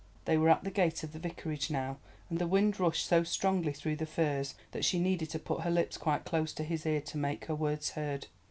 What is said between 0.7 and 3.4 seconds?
gate of the Vicarage now, and the wind rushed so